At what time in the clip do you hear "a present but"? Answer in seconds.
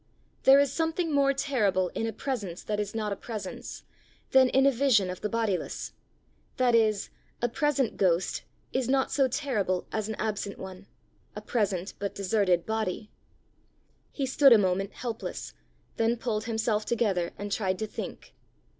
11.35-12.15